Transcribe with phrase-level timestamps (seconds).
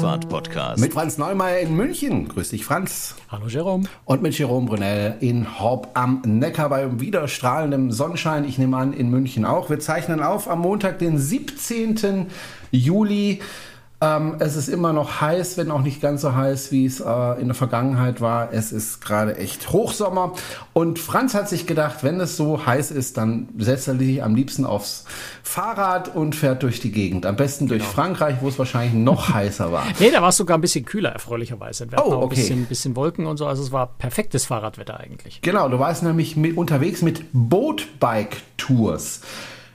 [0.00, 0.80] Kreuzfahrt-Podcast.
[0.80, 2.26] Mit Franz Neumeier in München.
[2.26, 3.16] Grüß dich, Franz.
[3.28, 3.84] Hallo Jerome.
[4.06, 8.46] Und mit Jerome Brunel in Horb am Neckar bei wieder strahlendem Sonnenschein.
[8.46, 9.68] Ich nehme an, in München auch.
[9.68, 12.28] Wir zeichnen auf am Montag, den 17.
[12.70, 13.40] Juli.
[14.02, 17.40] Ähm, es ist immer noch heiß, wenn auch nicht ganz so heiß, wie es äh,
[17.40, 18.50] in der Vergangenheit war.
[18.50, 20.32] Es ist gerade echt Hochsommer.
[20.72, 24.34] Und Franz hat sich gedacht, wenn es so heiß ist, dann setzt er sich am
[24.34, 25.04] liebsten aufs
[25.42, 27.26] Fahrrad und fährt durch die Gegend.
[27.26, 27.92] Am besten durch Genau.
[27.92, 29.84] Frankreich, wo es wahrscheinlich noch heißer war.
[29.98, 31.90] Nee, da war es sogar ein bisschen kühler, erfreulicherweise.
[31.90, 32.36] Wir hatten Oh, auch ein okay.
[32.36, 35.42] bisschen, bisschen Wolken und so, also es war perfektes Fahrradwetter eigentlich.
[35.42, 39.20] Genau, du warst nämlich mit, unterwegs mit Boatbike-Tours.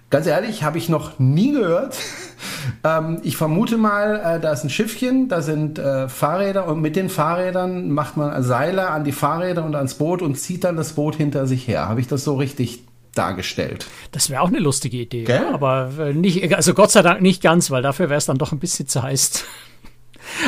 [0.09, 1.97] Ganz ehrlich, habe ich noch nie gehört.
[2.83, 6.95] ähm, ich vermute mal, äh, da ist ein Schiffchen, da sind äh, Fahrräder und mit
[6.95, 10.93] den Fahrrädern macht man Seile an die Fahrräder und ans Boot und zieht dann das
[10.93, 11.89] Boot hinter sich her.
[11.89, 12.83] Habe ich das so richtig
[13.15, 13.87] dargestellt?
[14.11, 15.47] Das wäre auch eine lustige Idee, Gell?
[15.51, 18.51] aber äh, nicht, also Gott sei Dank nicht ganz, weil dafür wäre es dann doch
[18.51, 19.45] ein bisschen zu heiß.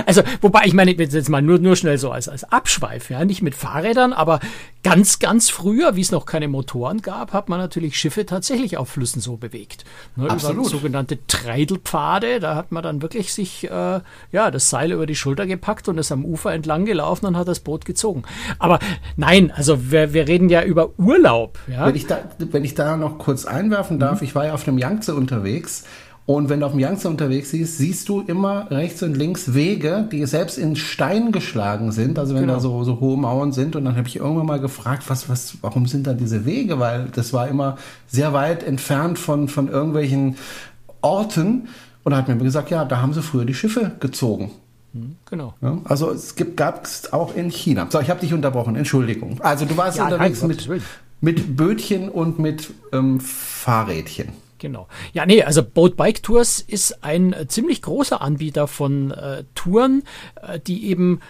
[0.06, 3.42] Also, wobei, ich meine, jetzt mal nur, nur schnell so als, als Abschweif, ja, nicht
[3.42, 4.39] mit Fahrrädern, aber
[4.83, 8.89] ganz, ganz früher, wie es noch keine Motoren gab, hat man natürlich Schiffe tatsächlich auf
[8.89, 9.83] Flüssen so bewegt.
[10.16, 10.58] Ne, Absolut.
[10.58, 14.00] Über sogenannte Treidelpfade, da hat man dann wirklich sich, äh,
[14.31, 17.48] ja, das Seil über die Schulter gepackt und ist am Ufer entlang gelaufen und hat
[17.48, 18.23] das Boot gezogen.
[18.59, 18.80] Aber
[19.16, 21.86] nein, also wir, wir reden ja über Urlaub, ja.
[21.86, 24.78] Wenn ich da, wenn ich da noch kurz einwerfen darf, ich war ja auf dem
[24.78, 25.83] Yangtze unterwegs.
[26.28, 30.09] Und wenn du auf dem Yangtze unterwegs siehst, siehst du immer rechts und links Wege,
[30.11, 32.20] die selbst in Stein geschlagen sind.
[32.20, 32.56] Also wenn Genau.
[32.56, 33.78] da so, so hohe Mauern sind.
[33.78, 36.80] Und dann habe ich irgendwann mal gefragt, was, was, warum sind da diese Wege?
[36.80, 40.36] Weil das war immer sehr weit entfernt von, von irgendwelchen
[41.00, 41.70] Orten.
[42.04, 44.52] Und da hat mir gesagt, ja, da haben sie früher die Schiffe gezogen.
[45.30, 45.54] Genau.
[45.61, 47.88] Ja, also es gibt, gab es auch in China.
[47.89, 49.39] So, ich habe dich unterbrochen, Entschuldigung.
[49.42, 50.70] Also du warst Ja, unterwegs nein, mit,
[51.21, 54.30] mit Bötchen und mit ähm, Fahrrädchen.
[54.60, 54.88] Genau.
[55.14, 60.04] Ja, nee, also Boat Bike Tours ist ein äh, ziemlich großer Anbieter von äh, Touren,
[60.42, 61.22] äh, die eben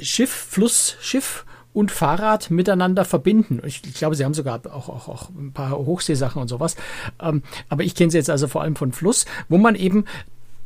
[0.00, 3.62] Schiff, Fluss, Schiff und Fahrrad miteinander verbinden.
[3.64, 6.76] Ich, ich glaube, sie haben sogar auch, auch, auch ein paar Hochseesachen und sowas.
[7.20, 10.04] Ähm, aber ich kenne sie jetzt also vor allem von Fluss, wo man eben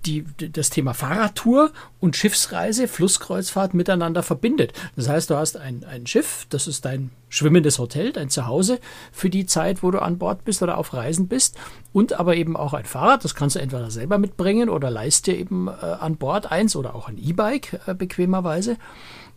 [0.07, 4.73] die, das Thema Fahrradtour und Schiffsreise, Flusskreuzfahrt miteinander verbindet.
[4.97, 8.79] Das heißt, du hast ein, ein Schiff, das ist dein schwimmendes Hotel, dein Zuhause
[9.13, 11.57] für die Zeit, wo du an Bord bist oder auf Reisen bist.
[11.93, 15.37] Und aber eben auch ein Fahrrad, das kannst du entweder selber mitbringen oder leist dir
[15.37, 18.77] eben äh, an Bord eins oder auch ein E-Bike äh, bequemerweise.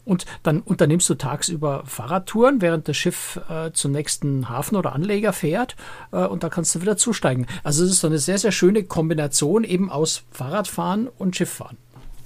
[0.07, 5.33] Und dann unternimmst du tagsüber Fahrradtouren, während das Schiff äh, zum nächsten Hafen oder Anleger
[5.33, 5.75] fährt.
[6.13, 7.45] Äh, und da kannst du wieder zusteigen.
[7.63, 11.77] Also es ist so eine sehr, sehr schöne Kombination eben aus Fahrradfahren und Schifffahren.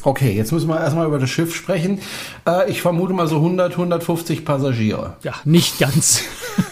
[0.03, 1.99] Okay, jetzt müssen wir erstmal über das Schiff sprechen.
[2.47, 5.17] Äh, ich vermute mal so 100, 150 Passagiere.
[5.23, 6.23] Ja, nicht ganz.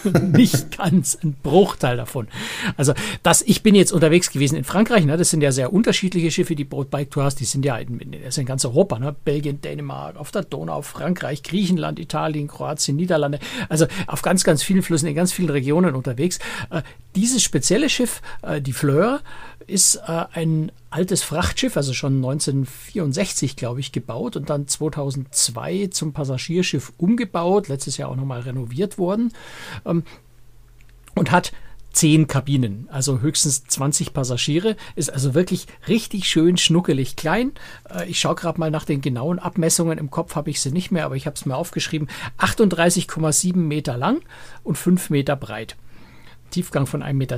[0.32, 1.18] nicht ganz.
[1.22, 2.28] Ein Bruchteil davon.
[2.76, 2.92] Also,
[3.22, 5.16] das, ich bin jetzt unterwegs gewesen in Frankreich, ne?
[5.16, 7.36] Das sind ja sehr unterschiedliche Schiffe, die Boat Bike Tour hast.
[7.36, 9.14] Die sind ja in, in, das ist in ganz Europa, ne?
[9.24, 13.38] Belgien, Dänemark, auf der Donau, Frankreich, Griechenland, Italien, Kroatien, Niederlande.
[13.68, 16.40] Also auf ganz, ganz vielen Flüssen, in ganz vielen Regionen unterwegs.
[16.70, 16.82] Äh,
[17.14, 19.20] dieses spezielle Schiff, äh, die Fleur,
[19.66, 26.12] ist äh, ein altes Frachtschiff, also schon 1964, glaube ich, gebaut und dann 2002 zum
[26.12, 29.32] Passagierschiff umgebaut, letztes Jahr auch nochmal renoviert worden
[29.86, 30.02] ähm,
[31.14, 31.52] und hat
[31.92, 37.52] zehn Kabinen, also höchstens 20 Passagiere, ist also wirklich richtig schön schnuckelig klein.
[37.88, 40.90] Äh, Ich schaue gerade mal nach den genauen Abmessungen, im Kopf habe ich sie nicht
[40.90, 42.08] mehr, aber ich habe es mir aufgeschrieben.
[42.38, 44.22] 38,7 Meter lang
[44.62, 45.76] und 5 Meter breit.
[46.50, 47.36] Tiefgang von 1,60 Meter,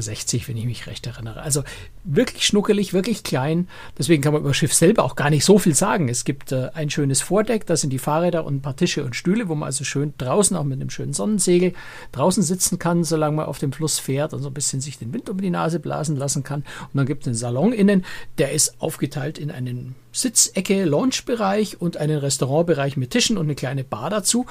[0.48, 1.42] wenn ich mich recht erinnere.
[1.42, 1.62] Also
[2.04, 3.68] wirklich schnuckelig, wirklich klein.
[3.98, 6.08] Deswegen kann man über das Schiff selber auch gar nicht so viel sagen.
[6.08, 9.14] Es gibt äh, ein schönes Vordeck, da sind die Fahrräder und ein paar Tische und
[9.14, 11.72] Stühle, wo man also schön draußen auch mit einem schönen Sonnensegel
[12.12, 15.12] draußen sitzen kann, solange man auf dem Fluss fährt und so ein bisschen sich den
[15.12, 16.60] Wind um die Nase blasen lassen kann.
[16.60, 18.04] Und dann gibt es einen Salon innen,
[18.38, 23.84] der ist aufgeteilt in einen Sitzecke, Loungebereich und einen Restaurantbereich mit Tischen und eine kleine
[23.84, 24.46] Bar dazu.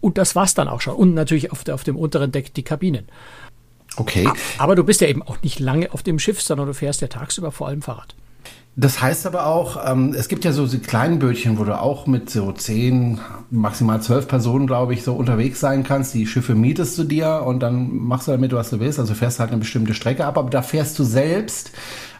[0.00, 0.94] Und das war's dann auch schon.
[0.94, 3.06] Und natürlich auf, der, auf dem unteren Deck die Kabinen.
[3.98, 4.28] Okay.
[4.58, 7.08] Aber du bist ja eben auch nicht lange auf dem Schiff, sondern du fährst ja
[7.08, 8.14] tagsüber vor allem Fahrrad.
[8.76, 12.06] Das heißt aber auch, ähm, es gibt ja so die kleinen Bötchen, wo du auch
[12.06, 13.18] mit so zehn,
[13.50, 16.14] maximal zwölf Personen, glaube ich, so unterwegs sein kannst.
[16.14, 19.00] Die Schiffe mietest du dir und dann machst du damit, was du willst.
[19.00, 21.72] Also fährst halt eine bestimmte Strecke ab, aber da fährst du selbst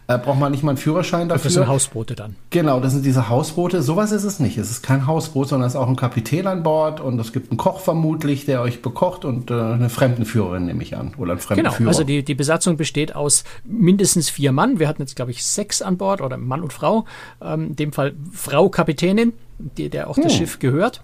[0.08, 1.44] äh, braucht man nicht mal einen Führerschein dafür.
[1.44, 2.34] Das sind Hausboote dann.
[2.48, 3.82] Genau, das sind diese Hausboote.
[3.82, 4.56] Sowas ist es nicht.
[4.56, 7.50] Es ist kein Hausboot, sondern es ist auch ein Kapitän an Bord und es gibt
[7.50, 11.12] einen Koch vermutlich, der euch bekocht und äh, eine Fremdenführerin nehme ich an.
[11.18, 11.78] Oder ein Fremdenführer.
[11.78, 14.78] Genau, also die, die Besatzung besteht aus mindestens vier Mann.
[14.78, 17.04] Wir hatten jetzt, glaube ich, sechs an Bord oder Mann und Frau.
[17.42, 20.22] Ähm, in dem Fall Frau Kapitänin, die, der auch hm.
[20.22, 21.02] das Schiff gehört.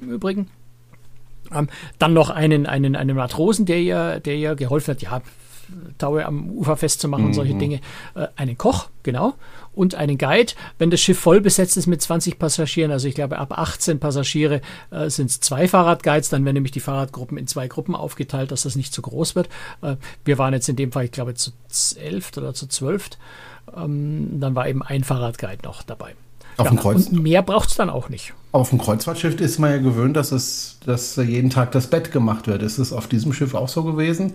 [0.00, 0.48] Im Übrigen.
[1.52, 1.68] Ähm,
[1.98, 5.02] dann noch einen, einen, einen Matrosen, der ihr, der ihr geholfen hat.
[5.02, 5.22] Ja,
[5.98, 7.30] Taue am Ufer festzumachen mhm.
[7.30, 7.80] und solche Dinge.
[8.14, 9.34] Äh, einen Koch, genau,
[9.74, 10.52] und einen Guide.
[10.78, 14.60] Wenn das Schiff voll besetzt ist mit 20 Passagieren, also ich glaube ab 18 Passagiere
[14.90, 18.62] äh, sind es zwei Fahrradguides, dann werden nämlich die Fahrradgruppen in zwei Gruppen aufgeteilt, dass
[18.62, 19.48] das nicht zu groß wird.
[19.82, 21.52] Äh, wir waren jetzt in dem Fall, ich glaube, zu
[21.96, 23.10] elf oder zu zwölf.
[23.76, 26.14] Ähm, dann war eben ein Fahrradguide noch dabei.
[26.56, 28.32] Auf ja, dem Kreuz und mehr braucht es dann auch nicht.
[28.52, 32.46] Auf dem Kreuzfahrtschiff ist man ja gewöhnt, dass es, dass jeden Tag das Bett gemacht
[32.46, 32.62] wird.
[32.62, 34.34] Ist es auf diesem Schiff auch so gewesen?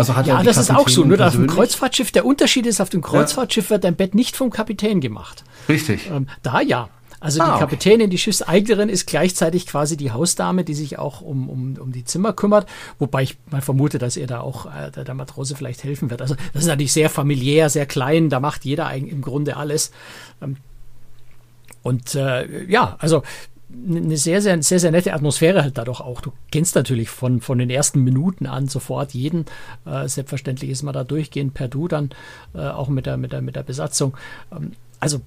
[0.00, 1.04] Also hat ja, das ist auch so.
[1.04, 3.70] Nur auf dem Kreuzfahrtschiff, der Unterschied ist, auf dem Kreuzfahrtschiff ja.
[3.70, 5.44] wird dein Bett nicht vom Kapitän gemacht.
[5.68, 6.10] Richtig.
[6.10, 6.88] Ähm, da ja.
[7.22, 11.50] Also ah, die Kapitänin, die Schiffseignerin ist gleichzeitig quasi die Hausdame, die sich auch um,
[11.50, 12.66] um, um die Zimmer kümmert,
[12.98, 16.22] wobei ich mal vermute, dass ihr da auch äh, der, der Matrose vielleicht helfen wird.
[16.22, 19.90] Also das ist natürlich sehr familiär, sehr klein, da macht jeder im Grunde alles.
[20.40, 20.56] Ähm,
[21.82, 23.22] und äh, ja, also
[23.88, 26.20] eine sehr, sehr, sehr, sehr nette Atmosphäre halt dadurch auch.
[26.20, 29.46] Du kennst natürlich von, von den ersten Minuten an sofort jeden.
[29.86, 32.10] Äh, selbstverständlich ist man da durchgehend per Du dann,
[32.54, 34.16] äh, auch mit der, mit der, mit der Besatzung.
[34.52, 35.20] Ähm, also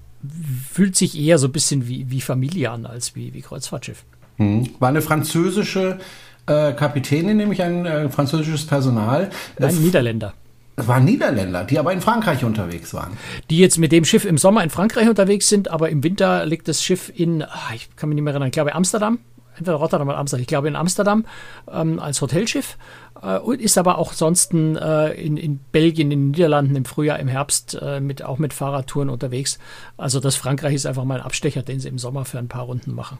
[0.70, 4.04] fühlt sich eher so ein bisschen wie, wie Familie an als wie, wie Kreuzfahrtschiff.
[4.36, 4.68] Hm.
[4.78, 5.98] War eine französische
[6.46, 9.30] äh, Kapitänin, nämlich ein äh, französisches Personal.
[9.60, 10.34] Ein Niederländer.
[10.76, 13.16] Das waren Niederländer, die aber in Frankreich unterwegs waren.
[13.48, 16.66] Die jetzt mit dem Schiff im Sommer in Frankreich unterwegs sind, aber im Winter liegt
[16.66, 19.18] das Schiff in, ah, ich kann mich nicht mehr erinnern, ich glaube Amsterdam,
[19.56, 21.24] entweder Rotterdam oder Amsterdam, ich glaube in Amsterdam
[21.70, 22.76] ähm, als Hotelschiff
[23.22, 27.20] äh, und ist aber auch sonst äh, in, in Belgien, in den Niederlanden im Frühjahr,
[27.20, 29.58] im Herbst äh, mit, auch mit Fahrradtouren unterwegs.
[29.96, 32.62] Also das Frankreich ist einfach mal ein Abstecher, den sie im Sommer für ein paar
[32.62, 33.18] Runden machen.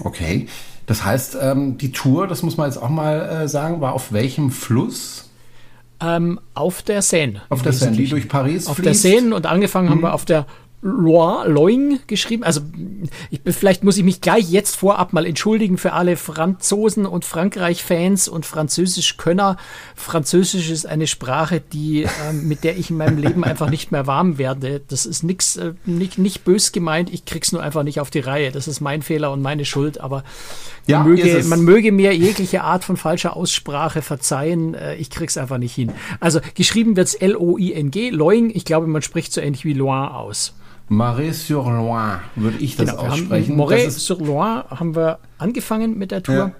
[0.00, 0.46] Okay,
[0.86, 4.12] das heißt, ähm, die Tour, das muss man jetzt auch mal äh, sagen, war auf
[4.12, 5.27] welchem Fluss?
[6.00, 7.42] Ähm, auf der Seine.
[7.48, 9.04] Auf der Seine, die durch Paris Auf fließt.
[9.04, 9.92] der Seine und angefangen mhm.
[9.92, 10.46] haben wir auf der
[10.80, 12.44] Loire, Loing geschrieben.
[12.44, 12.60] Also
[13.30, 18.28] ich, vielleicht muss ich mich gleich jetzt vorab mal entschuldigen für alle Franzosen und Frankreich-Fans
[18.28, 19.56] und Französisch-Könner.
[19.96, 24.06] Französisch ist eine Sprache, die äh, mit der ich in meinem Leben einfach nicht mehr
[24.06, 24.80] warm werde.
[24.86, 27.12] Das ist nix, äh, nicht, nicht bös gemeint.
[27.12, 28.52] Ich krieg's nur einfach nicht auf die Reihe.
[28.52, 30.00] Das ist mein Fehler und meine Schuld.
[30.00, 30.22] Aber
[30.86, 34.74] ja, man, möge, man möge mir jegliche Art von falscher Aussprache verzeihen.
[34.74, 35.90] Äh, ich krieg's einfach nicht hin.
[36.20, 38.50] Also geschrieben wird's L-O-I-N-G, Loing.
[38.54, 40.54] Ich glaube, man spricht so ähnlich wie Loin aus.
[40.88, 43.56] Marais-sur-Loire würde ich das genau, aussprechen.
[43.56, 46.34] Marais-sur-Loire haben wir angefangen mit der Tour.
[46.34, 46.52] Ja.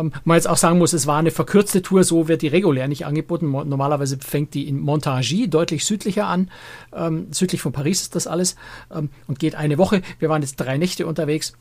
[0.00, 2.88] Ähm, man jetzt auch sagen muss, es war eine verkürzte Tour, so wird die regulär
[2.88, 3.50] nicht angeboten.
[3.50, 6.50] Normalerweise fängt die in Montargis, deutlich südlicher an.
[6.92, 8.56] Ähm, südlich von Paris ist das alles
[8.94, 10.02] ähm, und geht eine Woche.
[10.18, 11.54] Wir waren jetzt drei Nächte unterwegs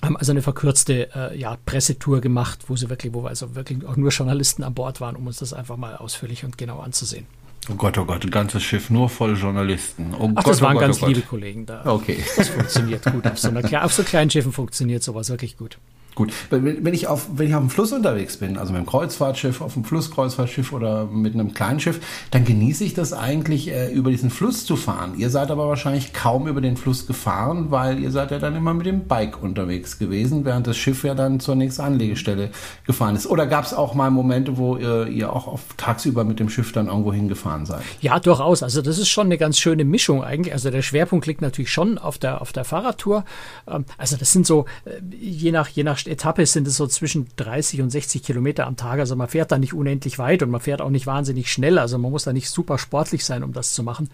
[0.00, 3.84] haben also eine verkürzte äh, ja, Pressetour gemacht, wo sie wirklich, wo wir also wirklich
[3.84, 7.26] auch nur Journalisten an Bord waren, um uns das einfach mal ausführlich und genau anzusehen.
[7.70, 10.14] Oh Gott, oh Gott, ein ganzes Schiff nur voll Journalisten.
[10.18, 11.84] Oh Ach, Gott, das waren oh Gott, ganz oh liebe Kollegen da.
[11.84, 12.18] Okay.
[12.36, 13.26] Das funktioniert gut.
[13.26, 15.78] Auf so, einer, auf so kleinen Schiffen funktioniert sowas wirklich gut.
[16.18, 19.60] Gut, wenn ich auf, wenn ich auf dem Fluss unterwegs bin, also mit einem Kreuzfahrtschiff,
[19.60, 22.00] auf dem Flusskreuzfahrtschiff oder mit einem kleinen Schiff,
[22.32, 25.12] dann genieße ich das eigentlich, äh, über diesen Fluss zu fahren.
[25.16, 28.74] Ihr seid aber wahrscheinlich kaum über den Fluss gefahren, weil ihr seid ja dann immer
[28.74, 32.50] mit dem Bike unterwegs gewesen, während das Schiff ja dann zur nächsten Anlegestelle
[32.84, 33.28] gefahren ist.
[33.28, 36.72] Oder gab es auch mal Momente, wo ihr, ihr auch auf, tagsüber mit dem Schiff
[36.72, 37.82] dann irgendwo hingefahren seid?
[38.00, 38.64] Ja, durchaus.
[38.64, 40.52] Also das ist schon eine ganz schöne Mischung eigentlich.
[40.52, 43.24] Also der Schwerpunkt liegt natürlich schon auf der, auf der Fahrradtour.
[43.68, 47.26] Ähm, also das sind so, äh, je nach, je nach Etappe sind es so zwischen
[47.36, 48.98] 30 und 60 Kilometer am Tag.
[48.98, 51.78] Also man fährt da nicht unendlich weit und man fährt auch nicht wahnsinnig schnell.
[51.78, 54.10] Also man muss da nicht super sportlich sein, um das zu machen.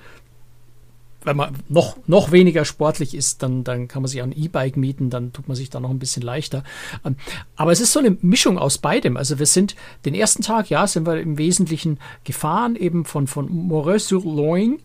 [1.22, 5.08] Wenn man noch, noch weniger sportlich ist, dann, dann kann man sich ein E-Bike mieten,
[5.08, 6.64] dann tut man sich da noch ein bisschen leichter.
[7.02, 7.16] Ähm,
[7.56, 9.16] aber es ist so eine Mischung aus beidem.
[9.16, 9.74] Also wir sind
[10.04, 14.80] den ersten Tag, ja, sind wir im Wesentlichen gefahren, eben von, von Moret-sur-Loing.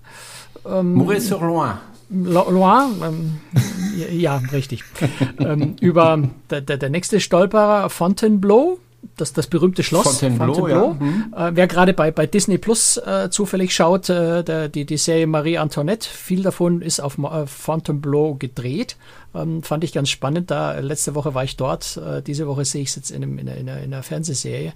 [0.65, 1.73] Ähm, Moret-sur-Loing.
[2.09, 3.39] Loire, ähm,
[4.11, 4.83] ja, richtig.
[5.39, 8.79] ähm, über der, der, nächste Stolperer, Fontainebleau,
[9.15, 10.53] das, das berühmte Schloss Fontainebleau.
[10.55, 10.97] Fontainebleau.
[10.99, 11.05] Ja.
[11.05, 11.33] Mhm.
[11.35, 15.27] Äh, wer gerade bei, bei Disney Plus äh, zufällig schaut, äh, der, die, die Serie
[15.27, 18.97] Marie Antoinette, viel davon ist auf äh, Fontainebleau gedreht.
[19.35, 20.49] Ähm, fand ich ganz spannend.
[20.49, 23.37] Da letzte Woche war ich dort, äh, diese Woche sehe ich es jetzt in, einem,
[23.37, 24.73] in, einer, in, einer, Fernsehserie.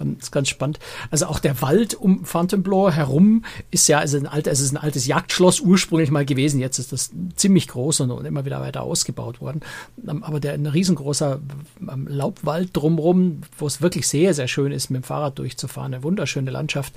[0.00, 0.78] Ähm, ist ganz spannend.
[1.10, 4.76] Also auch der Wald um Fontainebleau herum ist ja also ein, alt, es ist ein
[4.76, 6.60] altes Jagdschloss ursprünglich mal gewesen.
[6.60, 9.60] Jetzt ist das ziemlich groß und, und immer wieder weiter ausgebaut worden.
[10.06, 11.40] Ähm, aber der ein riesengroßer
[11.80, 15.94] ähm, Laubwald drumherum, wo es wirklich sehr, sehr schön ist, mit dem Fahrrad durchzufahren.
[15.94, 16.94] Eine wunderschöne Landschaft.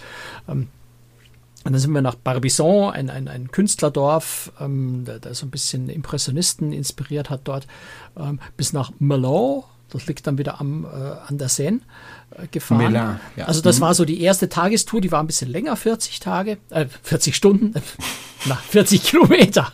[0.48, 0.68] Ähm,
[1.64, 5.50] und dann sind wir nach Barbizon, ein, ein, ein Künstlerdorf, ähm, der, der, so ein
[5.50, 7.68] bisschen Impressionisten inspiriert hat dort,
[8.18, 9.64] ähm, bis nach Melun.
[9.90, 11.80] Das liegt dann wieder am, äh, an der Seine
[12.32, 12.92] äh, gefahren.
[12.92, 13.46] Melun, ja.
[13.46, 13.82] Also das mhm.
[13.82, 17.74] war so die erste Tagestour, die war ein bisschen länger, 40 Tage, äh, 40 Stunden,
[18.46, 19.72] na, 40 Kilometer.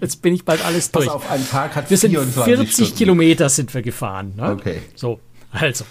[0.00, 1.06] Jetzt bin ich bald alles durch.
[1.06, 2.94] Pass auf, ein Tag hat wir sind 40 Stunden.
[2.96, 4.34] Kilometer sind wir gefahren.
[4.36, 4.50] Ne?
[4.50, 4.82] Okay.
[4.96, 5.20] So,
[5.52, 5.84] also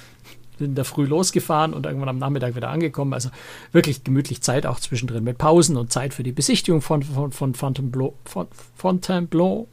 [0.59, 3.13] sind da früh losgefahren und irgendwann am Nachmittag wieder angekommen.
[3.13, 3.29] Also
[3.71, 7.53] wirklich gemütlich Zeit auch zwischendrin mit Pausen und Zeit für die Besichtigung von, von, von
[7.53, 9.67] Fontainebleau, von Fontainebleau,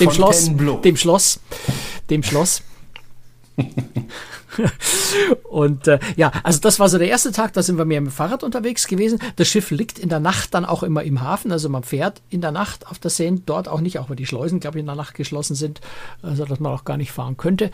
[0.00, 0.72] dem Fontainebleau.
[0.72, 1.40] Schloss, dem Schloss,
[2.10, 2.62] dem Schloss.
[5.50, 8.10] und äh, ja, also das war so der erste Tag, da sind wir mehr mit
[8.10, 9.18] dem Fahrrad unterwegs gewesen.
[9.36, 12.40] Das Schiff liegt in der Nacht dann auch immer im Hafen, also man fährt in
[12.40, 14.86] der Nacht auf der Seine, dort auch nicht, auch weil die Schleusen, glaube ich, in
[14.86, 15.80] der Nacht geschlossen sind,
[16.22, 17.70] also dass man auch gar nicht fahren könnte.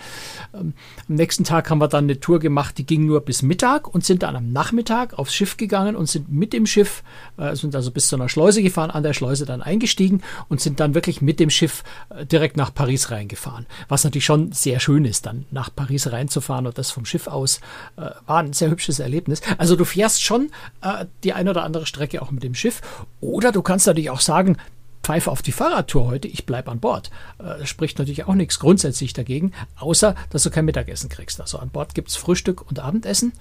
[0.55, 0.75] Ähm,
[1.09, 4.05] am nächsten Tag haben wir dann eine Tour gemacht, die ging nur bis Mittag und
[4.05, 7.03] sind dann am Nachmittag aufs Schiff gegangen und sind mit dem Schiff,
[7.37, 10.81] äh, sind also bis zu einer Schleuse gefahren, an der Schleuse dann eingestiegen und sind
[10.81, 13.67] dann wirklich mit dem Schiff äh, direkt nach Paris reingefahren.
[13.89, 17.61] Was natürlich schon sehr schön ist, dann nach Paris reinzufahren und das vom Schiff aus.
[17.97, 19.41] Äh, war ein sehr hübsches Erlebnis.
[19.59, 20.51] Also du fährst schon
[20.83, 22.81] äh, die eine oder andere Strecke auch mit dem Schiff.
[23.21, 24.57] Oder du kannst natürlich auch sagen,
[25.03, 27.11] Pfeife auf die Fahrradtour heute, ich bleibe an Bord.
[27.39, 31.41] Äh, spricht natürlich auch nichts grundsätzlich dagegen, außer dass du kein Mittagessen kriegst.
[31.41, 33.33] Also an Bord gibt es Frühstück und Abendessen.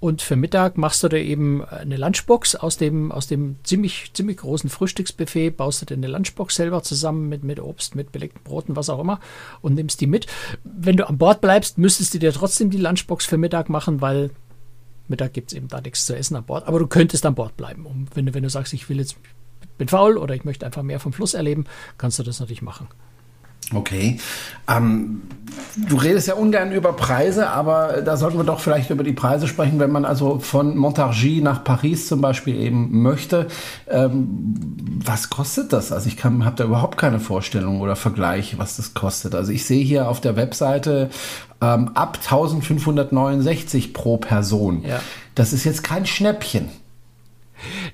[0.00, 4.36] Und für Mittag machst du dir eben eine Lunchbox aus dem, aus dem ziemlich, ziemlich
[4.36, 8.76] großen Frühstücksbuffet, baust du dir eine Lunchbox selber zusammen mit, mit Obst, mit belegten Broten,
[8.76, 9.20] was auch immer
[9.62, 10.26] und nimmst die mit.
[10.62, 14.30] Wenn du an Bord bleibst, müsstest du dir trotzdem die Lunchbox für Mittag machen, weil
[15.08, 16.66] Mittag gibt es eben da nichts zu essen an Bord.
[16.66, 17.86] Aber du könntest an Bord bleiben.
[17.86, 19.16] Und wenn, wenn du sagst, ich will jetzt,
[19.78, 21.64] bin faul oder ich möchte einfach mehr vom Fluss erleben,
[21.98, 22.88] kannst du das natürlich machen.
[23.72, 24.18] Okay.
[24.68, 25.22] Ähm,
[25.88, 29.48] du redest ja ungern über Preise, aber da sollten wir doch vielleicht über die Preise
[29.48, 33.48] sprechen, wenn man also von Montargis nach Paris zum Beispiel eben möchte.
[33.88, 34.54] Ähm,
[35.04, 35.92] was kostet das?
[35.92, 39.34] Also ich habe da überhaupt keine Vorstellung oder Vergleich, was das kostet.
[39.34, 41.10] Also ich sehe hier auf der Webseite
[41.60, 44.82] ähm, ab 1569 pro Person.
[44.86, 45.00] Ja.
[45.34, 46.68] Das ist jetzt kein Schnäppchen.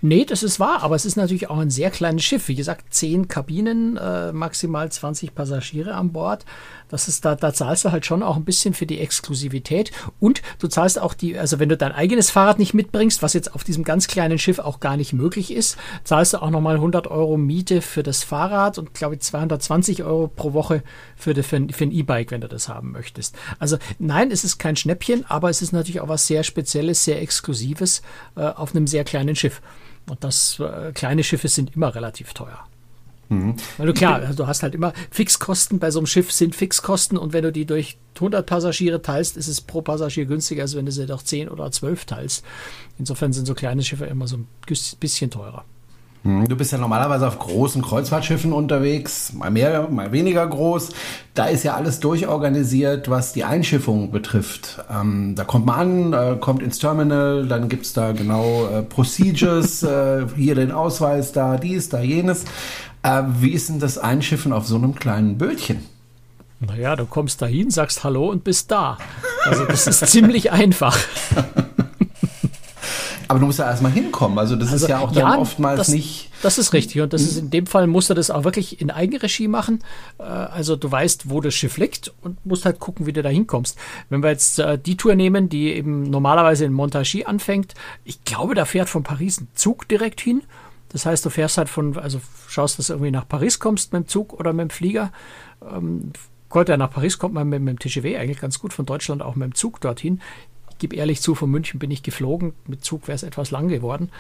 [0.02, 2.48] Nee, das ist wahr, aber es ist natürlich auch ein sehr kleines Schiff.
[2.48, 6.46] Wie gesagt, zehn Kabinen, äh, maximal 20 Passagiere an Bord.
[6.88, 10.42] Das ist da, da zahlst du halt schon auch ein bisschen für die Exklusivität und
[10.58, 13.62] du zahlst auch die, also wenn du dein eigenes Fahrrad nicht mitbringst, was jetzt auf
[13.62, 17.36] diesem ganz kleinen Schiff auch gar nicht möglich ist, zahlst du auch nochmal 100 Euro
[17.36, 20.82] Miete für das Fahrrad und glaube ich 220 Euro pro Woche
[21.14, 23.36] für, die, für, ein E-Bike, wenn du das haben möchtest.
[23.58, 27.22] Also nein, es ist kein Schnäppchen, aber es ist natürlich auch was sehr Spezielles, sehr
[27.22, 28.02] Exklusives
[28.34, 29.60] äh, auf einem sehr kleinen Schiff.
[30.10, 32.66] Und das äh, kleine Schiffe sind immer relativ teuer.
[33.28, 33.54] Mhm.
[33.78, 37.32] Weil du klar, du hast halt immer Fixkosten bei so einem Schiff sind Fixkosten und
[37.32, 40.90] wenn du die durch 100 Passagiere teilst, ist es pro Passagier günstiger, als wenn du
[40.90, 42.44] sie durch 10 oder 12 teilst.
[42.98, 44.48] Insofern sind so kleine Schiffe immer so ein
[44.98, 45.64] bisschen teurer.
[46.22, 46.48] Mhm.
[46.48, 50.90] Du bist ja normalerweise auf großen Kreuzfahrtschiffen unterwegs, mal mehr, mal weniger groß.
[51.34, 54.84] Da ist ja alles durchorganisiert, was die Einschiffung betrifft.
[54.90, 58.82] Ähm, da kommt man an, äh, kommt ins Terminal, dann gibt es da genau äh,
[58.82, 62.44] Procedures, äh, hier den Ausweis, da dies, da jenes.
[63.02, 65.80] Äh, wie ist denn das Einschiffen auf so einem kleinen Bötchen?
[66.60, 68.98] Naja, du kommst dahin, sagst Hallo und bist da.
[69.46, 70.98] Also das ist ziemlich einfach.
[73.30, 74.40] Aber du musst ja erstmal hinkommen.
[74.40, 76.32] Also das also, ist ja auch dann ja, oftmals das, nicht.
[76.42, 77.00] Das ist richtig.
[77.00, 79.84] Und das ist in dem Fall musst du das auch wirklich in Eigenregie machen.
[80.18, 83.28] Äh, also du weißt, wo das Schiff liegt und musst halt gucken, wie du da
[83.28, 83.78] hinkommst.
[84.08, 88.56] Wenn wir jetzt äh, die Tour nehmen, die eben normalerweise in Montargis anfängt, ich glaube,
[88.56, 90.42] da fährt von Paris ein Zug direkt hin.
[90.88, 94.06] Das heißt, du fährst halt von, also schaust, dass du irgendwie nach Paris kommst mit
[94.06, 95.12] dem Zug oder mit dem Flieger.
[95.62, 96.10] Ähm,
[96.52, 99.36] ja, nach Paris kommt man mit, mit dem TGW eigentlich ganz gut, von Deutschland auch
[99.36, 100.20] mit dem Zug dorthin
[100.80, 102.54] gebe ehrlich zu, von München bin ich geflogen.
[102.66, 104.10] Mit Zug wäre es etwas lang geworden.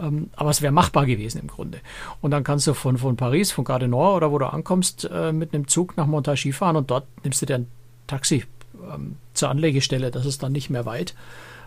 [0.00, 1.80] Ähm, aber es wäre machbar gewesen im Grunde.
[2.20, 5.32] Und dann kannst du von, von Paris, von Garde Nord oder wo du ankommst, äh,
[5.32, 7.66] mit einem Zug nach Montargis fahren und dort nimmst du dir ein
[8.06, 8.44] Taxi
[8.92, 10.12] ähm, zur Anlegestelle.
[10.12, 11.14] Das ist dann nicht mehr weit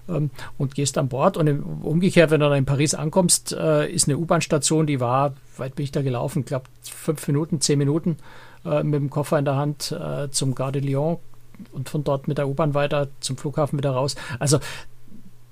[0.07, 1.35] ähm, und gehst an Bord.
[1.35, 1.49] Und
[1.83, 5.83] umgekehrt, wenn du dann in Paris ankommst, äh, ist eine U-Bahn-Station, die war, weit bin
[5.83, 8.17] ich da gelaufen, glaube fünf Minuten, zehn Minuten
[8.65, 11.17] äh, mit dem Koffer in der Hand äh, zum Gare de Lyon
[11.71, 14.15] und von dort mit der U-Bahn weiter zum Flughafen wieder raus.
[14.39, 14.59] Also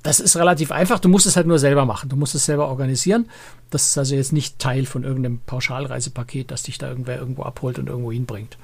[0.03, 0.99] das ist relativ einfach.
[0.99, 2.09] Du musst es halt nur selber machen.
[2.09, 3.29] Du musst es selber organisieren.
[3.69, 7.77] Das ist also jetzt nicht Teil von irgendeinem Pauschalreisepaket, das dich da irgendwer irgendwo abholt
[7.77, 8.57] und irgendwo hinbringt.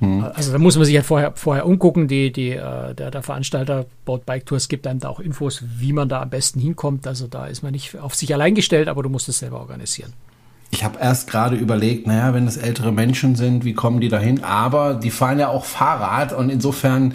[0.00, 0.24] Hm.
[0.34, 2.08] Also da muss man sich halt vorher, vorher umgucken.
[2.08, 5.92] Die, die, äh, der, der Veranstalter Boat Bike Tours gibt einem da auch Infos, wie
[5.92, 7.06] man da am besten hinkommt.
[7.06, 10.12] Also da ist man nicht auf sich allein gestellt, aber du musst es selber organisieren.
[10.74, 14.42] Ich habe erst gerade überlegt, naja, wenn es ältere Menschen sind, wie kommen die dahin?
[14.42, 17.14] Aber die fahren ja auch Fahrrad und insofern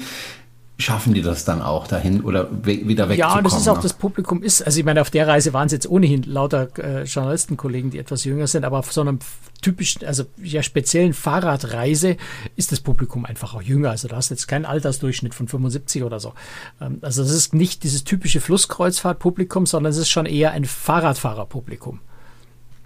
[0.78, 3.38] schaffen die das dann auch dahin oder we wieder wegzukommen?
[3.38, 3.84] Ja, das ist auch ne?
[3.84, 4.62] das Publikum ist.
[4.62, 8.24] Also ich meine, auf der Reise waren es jetzt ohnehin lauter äh, Journalistenkollegen, die etwas
[8.24, 9.20] jünger sind, aber auf so einem
[9.62, 12.16] typischen, also ja speziellen Fahrradreise
[12.56, 13.89] ist das Publikum einfach auch jünger.
[13.89, 16.34] Also da hast jetzt keinen Altersdurchschnitt von 75 oder so.
[16.80, 22.00] Ähm, also das ist nicht dieses typische Flusskreuzfahrtpublikum, sondern es ist schon eher ein Fahrradfahrerpublikum.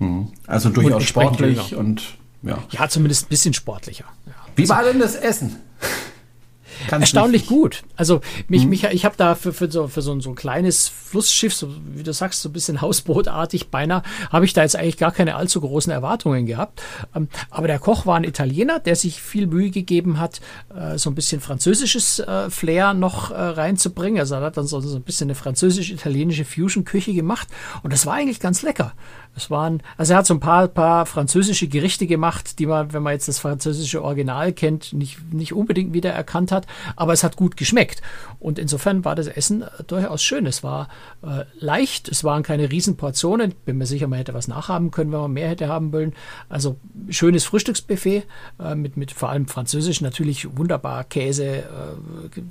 [0.03, 0.27] Mhm.
[0.47, 1.79] Also durchaus und sportlich jünger.
[1.79, 2.63] und ja.
[2.71, 4.05] Ja, zumindest ein bisschen sportlicher.
[4.25, 4.33] Ja.
[4.55, 5.57] Wie war denn das Essen?
[6.87, 7.83] Kannst Erstaunlich gut.
[7.95, 8.69] Also mich, mhm.
[8.69, 11.73] mich, ich habe da für, für, so, für so, ein, so ein kleines Flussschiff, so
[11.95, 15.35] wie du sagst, so ein bisschen hausbootartig beinahe, habe ich da jetzt eigentlich gar keine
[15.35, 16.81] allzu großen Erwartungen gehabt.
[17.15, 20.41] Ähm, aber der Koch war ein Italiener, der sich viel Mühe gegeben hat,
[20.75, 24.19] äh, so ein bisschen französisches äh, Flair noch äh, reinzubringen.
[24.19, 27.47] Also er hat dann so, so ein bisschen eine französisch-italienische Fusion-Küche gemacht
[27.83, 28.93] und das war eigentlich ganz lecker.
[29.35, 33.01] Es waren, also er hat so ein paar, paar französische Gerichte gemacht, die man, wenn
[33.01, 37.35] man jetzt das französische Original kennt, nicht, nicht unbedingt wieder erkannt hat, aber es hat
[37.35, 38.01] gut geschmeckt.
[38.39, 40.45] Und insofern war das Essen durchaus schön.
[40.45, 40.89] Es war
[41.23, 43.53] äh, leicht, es waren keine Riesenportionen.
[43.65, 46.13] Bin mir sicher, man hätte was nachhaben können, wenn man mehr hätte haben wollen.
[46.49, 46.75] Also
[47.09, 48.23] schönes Frühstücksbuffet
[48.59, 52.41] äh, mit, mit vor allem französisch natürlich wunderbar Käse, äh,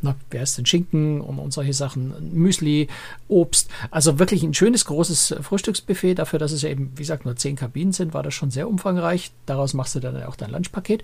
[0.00, 2.88] na, wer ist denn Schinken und, und solche Sachen, Müsli,
[3.28, 3.70] Obst.
[3.90, 6.14] Also wirklich ein schönes großes Frühstücksbuffet Buffet.
[6.14, 8.68] Dafür, dass es ja eben, wie gesagt, nur zehn Kabinen sind, war das schon sehr
[8.68, 9.32] umfangreich.
[9.46, 11.02] Daraus machst du dann auch dein Lunchpaket.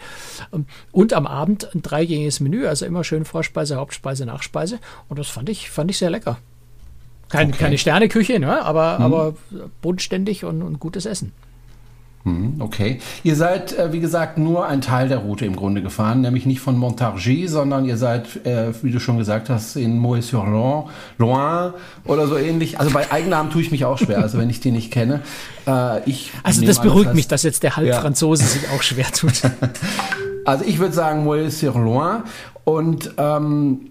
[0.52, 4.78] Ähm, und am Abend ein dreigängiges Menü, also immer schön Vorspeise, Hauptspeise, Nachspeise.
[5.08, 6.38] Und das fand ich, fand ich sehr lecker.
[7.28, 7.58] Kein, okay.
[7.58, 8.62] Keine Sterneküche, ne?
[8.62, 9.04] aber, hm.
[9.04, 9.34] aber
[9.82, 11.32] bodenständig und, und gutes Essen.
[12.25, 13.00] Hm, okay.
[13.23, 16.61] Ihr seid, äh, wie gesagt, nur ein Teil der Route im Grunde gefahren, nämlich nicht
[16.61, 20.88] von Montargis, sondern ihr seid, äh, wie du schon gesagt hast, in Moët-sur-Loin,
[21.19, 21.73] Loin
[22.07, 22.81] oder so ähnlich.
[22.81, 25.21] Also bei Eigennamen tue ich mich auch schwer, also wenn ich die nicht kenne.
[25.66, 28.49] Äh, ich also das beruhigt das mich, dass jetzt der Halbfranzose ja.
[28.49, 29.43] sich auch schwer tut.
[30.47, 32.23] also ich würde sagen Moët-sur-Loin
[32.64, 33.90] und ähm,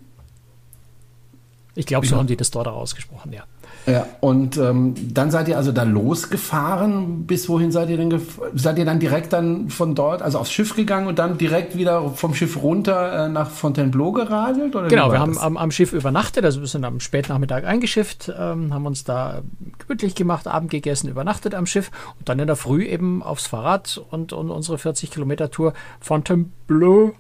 [1.76, 3.44] ich glaube, so haben die das dort auch ausgesprochen, ja.
[3.86, 7.26] Ja, und ähm, dann seid ihr also da losgefahren.
[7.26, 8.22] Bis wohin seid ihr denn?
[8.56, 12.10] Seid ihr dann direkt dann von dort, also aufs Schiff gegangen und dann direkt wieder
[12.12, 14.76] vom Schiff runter äh, nach Fontainebleau geradelt?
[14.76, 18.74] Oder genau, wir haben am, am, Schiff übernachtet, also wir sind am Spätnachmittag eingeschifft, ähm,
[18.74, 19.42] haben uns da
[19.80, 24.02] gemütlich gemacht, Abend gegessen, übernachtet am Schiff und dann in der Früh eben aufs Fahrrad
[24.12, 27.14] und, und unsere 40 Kilometer Tour Fontainebleau,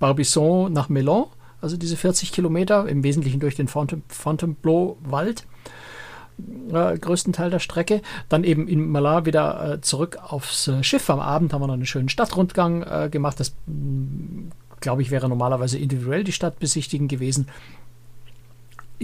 [0.00, 1.26] Barbizon nach Melon
[1.62, 5.46] also diese 40 Kilometer, im Wesentlichen durch den Fontainebleau-Wald
[6.72, 8.02] äh, größten Teil der Strecke.
[8.28, 11.08] Dann eben in Malar wieder äh, zurück aufs äh, Schiff.
[11.10, 13.40] Am Abend haben wir noch einen schönen Stadtrundgang äh, gemacht.
[13.40, 14.48] Das, mm,
[14.80, 17.46] glaube ich, wäre normalerweise individuell die Stadt besichtigen gewesen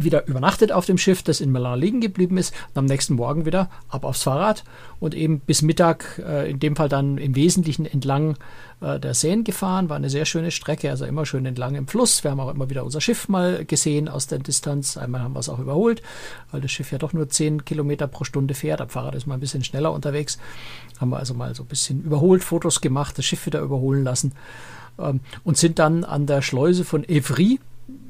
[0.05, 3.45] wieder übernachtet auf dem Schiff, das in Milan liegen geblieben ist, und am nächsten Morgen
[3.47, 4.65] wieder ab aufs Fahrrad
[5.01, 8.37] und eben bis Mittag, äh, in dem Fall dann im Wesentlichen entlang
[8.81, 9.89] äh, der Seen gefahren.
[9.89, 12.25] War eine sehr schöne Strecke, also immer schön entlang im Fluss.
[12.25, 14.97] Wir haben auch immer wieder unser Schiff mal gesehen aus der Distanz.
[14.97, 16.03] Einmal haben wir es auch überholt,
[16.51, 18.81] weil das Schiff ja doch nur 10 Kilometer pro Stunde fährt.
[18.81, 20.39] Am Fahrrad ist man ein bisschen schneller unterwegs.
[21.01, 24.33] Haben wir also mal so ein bisschen überholt, Fotos gemacht, das Schiff wieder überholen lassen
[24.99, 27.61] ähm, und sind dann an der Schleuse von Evry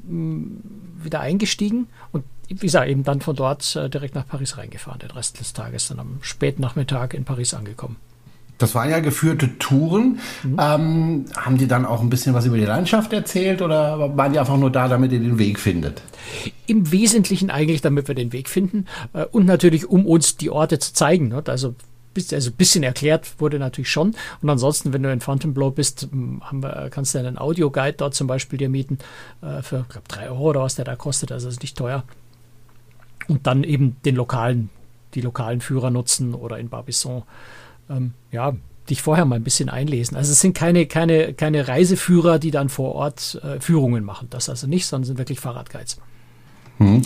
[0.07, 4.99] wieder eingestiegen und wie gesagt, eben dann von dort äh, direkt nach Paris reingefahren.
[4.99, 7.97] Den Rest des Tages dann am späten Nachmittag in Paris angekommen.
[8.57, 10.19] Das waren ja geführte Touren.
[10.43, 10.57] Mhm.
[10.59, 14.39] Ähm, haben die dann auch ein bisschen was über die Landschaft erzählt oder waren die
[14.39, 16.01] einfach nur da, damit ihr den Weg findet?
[16.67, 20.77] Im Wesentlichen eigentlich, damit wir den Weg finden äh, und natürlich, um uns die Orte
[20.79, 21.29] zu zeigen.
[21.29, 21.41] Ne?
[21.47, 21.75] Also
[22.15, 24.15] also ein bisschen erklärt wurde natürlich schon.
[24.41, 28.57] Und ansonsten, wenn du in Fontainebleau bist, wir, kannst du einen Audioguide dort zum Beispiel
[28.57, 28.97] dir mieten
[29.41, 31.31] äh, für, glaube, drei Euro oder was der da kostet.
[31.31, 32.03] Also ist nicht teuer.
[33.27, 34.69] Und dann eben den lokalen,
[35.13, 37.23] die lokalen Führer nutzen oder in Barbizon,
[37.89, 38.55] ähm, ja,
[38.89, 40.17] dich vorher mal ein bisschen einlesen.
[40.17, 44.27] Also es sind keine, keine, keine Reiseführer, die dann vor Ort äh, Führungen machen.
[44.31, 45.99] Das also nicht, sondern sind wirklich Fahrradguides.
[46.77, 47.03] Hm.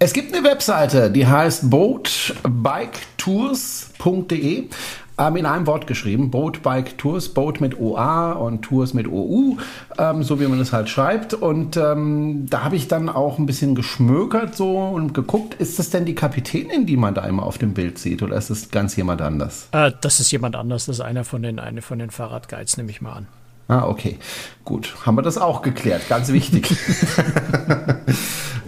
[0.00, 4.68] Es gibt eine Webseite, die heißt boatbiketours.de.
[5.20, 9.56] Ähm, in einem Wort geschrieben, Boat Bike Tours, Boat mit OA und Tours mit OU,
[9.98, 11.34] ähm, so wie man es halt schreibt.
[11.34, 15.90] Und ähm, da habe ich dann auch ein bisschen geschmökert so und geguckt, ist das
[15.90, 18.94] denn die Kapitänin, die man da immer auf dem Bild sieht, oder ist das ganz
[18.94, 19.66] jemand anders?
[19.72, 22.92] Äh, das ist jemand anders, das ist einer von den, eine von den Fahrradguides, nehme
[22.92, 23.26] ich mal an.
[23.66, 24.18] Ah, okay.
[24.64, 24.94] Gut.
[25.04, 26.08] Haben wir das auch geklärt.
[26.08, 26.72] Ganz wichtig.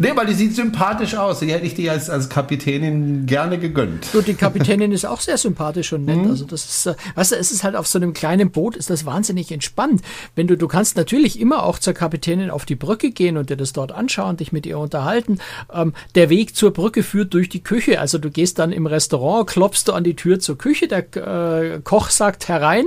[0.00, 1.40] Nee, weil die sieht sympathisch aus.
[1.40, 4.06] Die hätte ich dir als, als Kapitänin gerne gegönnt.
[4.06, 6.16] So, die Kapitänin ist auch sehr sympathisch und nett.
[6.16, 6.30] Mhm.
[6.30, 8.88] Also das ist, äh, weißt du, es ist halt auf so einem kleinen Boot ist
[8.88, 10.00] das wahnsinnig entspannt.
[10.34, 13.58] Wenn du, du kannst natürlich immer auch zur Kapitänin auf die Brücke gehen und dir
[13.58, 15.38] das dort anschauen, dich mit ihr unterhalten.
[15.70, 18.00] Ähm, der Weg zur Brücke führt durch die Küche.
[18.00, 21.80] Also du gehst dann im Restaurant, klopfst du an die Tür zur Küche, der äh,
[21.84, 22.86] Koch sagt herein,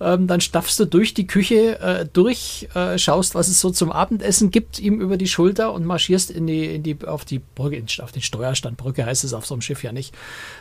[0.00, 3.90] ähm, dann staffst du durch die Küche äh, durch, äh, schaust, was es so zum
[3.90, 7.82] Abendessen gibt, ihm über die Schulter und marschierst in die, in die, auf die Brücke,
[8.02, 8.76] auf den Steuerstand.
[8.76, 10.14] Brücke heißt es auf so einem Schiff ja nicht.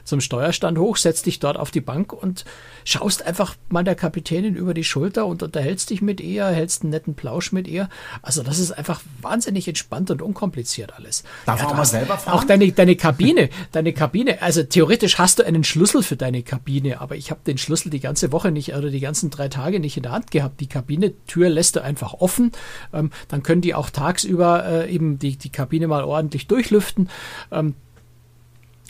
[0.04, 2.46] Zum Steuerstand hoch, setzt dich dort auf die Bank und
[2.84, 6.92] schaust einfach mal der Kapitänin über die Schulter und unterhältst dich mit ihr, hältst einen
[6.92, 7.90] netten Plausch mit ihr.
[8.22, 11.24] Also das ist einfach wahnsinnig entspannt und unkompliziert alles.
[11.46, 12.38] Darf ja, auch mal selber fahren?
[12.38, 17.02] Auch deine, deine Kabine, deine Kabine, also theoretisch hast du einen Schlüssel für deine Kabine,
[17.02, 19.98] aber ich habe den Schlüssel die ganze Woche nicht oder die ganzen drei Tage nicht
[19.98, 20.60] in der Hand gehabt.
[20.60, 22.52] Die Kabinetür lässt du einfach offen.
[22.94, 27.10] Ähm, dann können die auch tagsüber äh, eben die, die Kabine mal ordentlich durchlüften.
[27.52, 27.76] Ähm,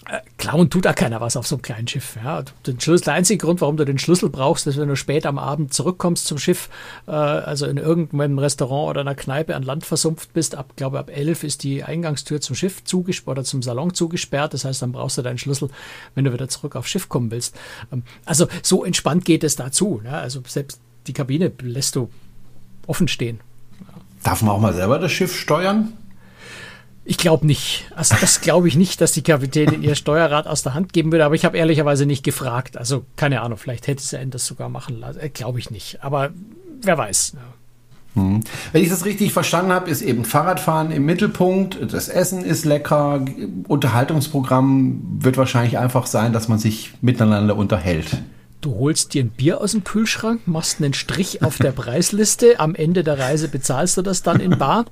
[0.09, 2.17] äh, klauen tut da keiner was auf so einem kleinen Schiff.
[2.23, 2.43] Ja.
[2.65, 5.37] Den Schlüssel, der einzige Grund, warum du den Schlüssel brauchst, ist, wenn du spät am
[5.37, 6.69] Abend zurückkommst zum Schiff,
[7.07, 10.55] äh, also in irgendeinem Restaurant oder einer Kneipe an Land versumpft bist.
[10.55, 14.55] Ab, glaube ab elf ist die Eingangstür zum Schiff zugesperrt oder zum Salon zugesperrt.
[14.55, 15.69] Das heißt, dann brauchst du deinen Schlüssel,
[16.15, 17.55] wenn du wieder zurück aufs Schiff kommen willst.
[17.93, 20.01] Ähm, also so entspannt geht es dazu.
[20.03, 20.13] Ja.
[20.13, 22.09] Also selbst die Kabine lässt du
[22.87, 23.39] offen stehen.
[24.23, 25.93] Darf man auch mal selber das Schiff steuern?
[27.03, 27.85] Ich glaube nicht.
[27.95, 31.25] Also das glaube ich nicht, dass die Kapitänin ihr Steuerrad aus der Hand geben würde,
[31.25, 32.77] aber ich habe ehrlicherweise nicht gefragt.
[32.77, 35.19] Also keine Ahnung, vielleicht hätte sie das sogar machen lassen.
[35.19, 36.03] Äh, glaube ich nicht.
[36.03, 36.29] Aber
[36.81, 37.33] wer weiß.
[37.35, 38.21] Ja.
[38.21, 38.41] Hm.
[38.71, 43.23] Wenn ich das richtig verstanden habe, ist eben Fahrradfahren im Mittelpunkt, das Essen ist lecker,
[43.67, 48.17] Unterhaltungsprogramm wird wahrscheinlich einfach sein, dass man sich miteinander unterhält.
[48.59, 52.75] Du holst dir ein Bier aus dem Kühlschrank, machst einen Strich auf der Preisliste, am
[52.75, 54.85] Ende der Reise bezahlst du das dann in Bar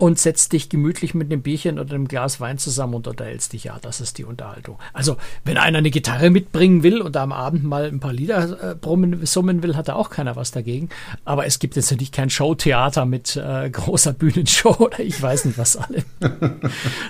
[0.00, 3.64] und setzt dich gemütlich mit einem Bierchen oder einem Glas Wein zusammen und unterhältst dich.
[3.64, 4.78] Ja, das ist die Unterhaltung.
[4.94, 9.26] Also, wenn einer eine Gitarre mitbringen will und am Abend mal ein paar Lieder äh,
[9.26, 10.88] summen will, hat da auch keiner was dagegen.
[11.26, 15.58] Aber es gibt jetzt natürlich kein Showtheater mit äh, großer Bühnenshow oder ich weiß nicht
[15.58, 16.02] was alle.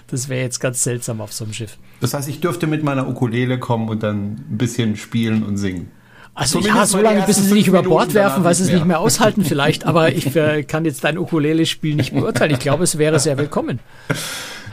[0.09, 1.79] das wäre jetzt ganz seltsam auf so einem Schiff.
[2.01, 5.93] Das heißt, ich dürfte mit meiner Ukulele kommen und dann ein bisschen spielen und singen.
[6.35, 9.01] Also ja, so lange, bis sie nicht über Bord werfen, weil sie es nicht mehr
[9.01, 9.85] aushalten vielleicht.
[9.85, 12.53] Aber ich äh, kann jetzt dein Ukulele-Spiel nicht beurteilen.
[12.53, 13.81] Ich glaube, es wäre sehr willkommen.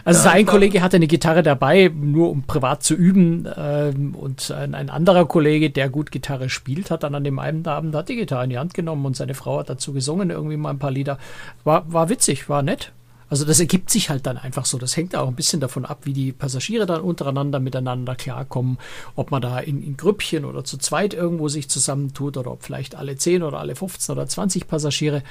[0.07, 3.45] Also ja, ein Kollege hatte eine Gitarre dabei, nur um privat zu üben.
[3.57, 7.67] Ähm, und ein, ein, anderer Kollege, der gut Gitarre spielt, hat dann an dem einen
[7.67, 10.55] Abend hat die Gitarre in die Hand genommen und seine Frau hat dazu gesungen, irgendwie
[10.55, 11.17] mal ein paar Lieder.
[11.65, 12.93] War, war witzig, war nett.
[13.29, 14.77] Also das ergibt sich halt dann einfach so.
[14.77, 18.77] Das hängt auch ein bisschen davon ab, wie die Passagiere dann untereinander miteinander klarkommen,
[19.15, 22.95] ob man da in, in Grüppchen oder zu zweit irgendwo sich zusammentut oder ob vielleicht
[22.95, 25.23] alle 10 oder alle 15 oder 20 Passagiere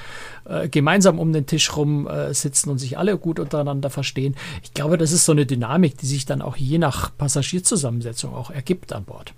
[0.45, 4.35] äh, gemeinsam um den Tisch rum äh, sitzen und sich alle gut untereinander verstehen.
[4.63, 8.51] Ich glaube, das ist so eine Dynamik, die sich dann auch je nach Passagierzusammensetzung auch
[8.51, 9.33] ergibt an Bord.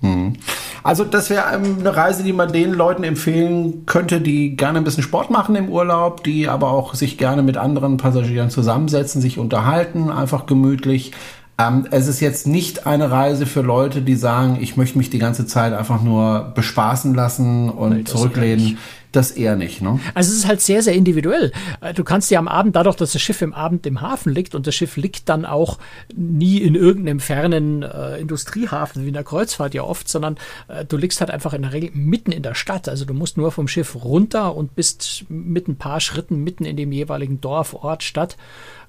[0.00, 0.34] Hm.
[0.82, 5.02] Also das wäre eine Reise, die man den Leuten empfehlen könnte, die gerne ein bisschen
[5.02, 10.10] Sport machen im Urlaub, die aber auch sich gerne mit anderen Passagieren zusammensetzen, sich unterhalten,
[10.10, 11.12] einfach gemütlich.
[11.58, 15.18] Ähm, es ist jetzt nicht eine Reise für Leute, die sagen, ich möchte mich die
[15.18, 18.78] ganze Zeit einfach nur bespaßen lassen und nee, zurücklehnen
[19.12, 19.82] das eher nicht.
[19.82, 20.00] Ne?
[20.14, 21.52] Also es ist halt sehr, sehr individuell.
[21.80, 24.54] Äh, du kannst ja am Abend, dadurch, dass das Schiff im Abend im Hafen liegt
[24.54, 25.78] und das Schiff liegt dann auch
[26.14, 30.36] nie in irgendeinem fernen äh, Industriehafen wie in der Kreuzfahrt ja oft, sondern
[30.68, 32.88] äh, du liegst halt einfach in der Regel mitten in der Stadt.
[32.88, 36.76] Also du musst nur vom Schiff runter und bist mit ein paar Schritten mitten in
[36.76, 38.36] dem jeweiligen Dorf, Ort, Stadt